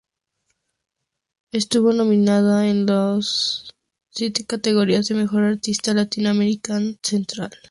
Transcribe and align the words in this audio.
Estuvo 1.51 1.93
nominada 1.93 2.67
en 2.67 2.87
los 2.87 3.69
en 4.15 4.33
la 4.35 4.45
categoría 4.47 5.01
Mejor 5.13 5.43
Artista 5.43 5.93
Latin 5.93 6.25
American 6.25 6.97
Central. 7.03 7.51